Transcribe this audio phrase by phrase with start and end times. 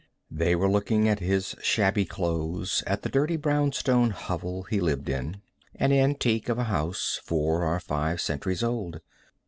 [0.31, 5.43] They were looking at his shabby clothes, at the dirty brownstone hovel he lived in
[5.75, 9.01] an antique of a house four or five centuries old.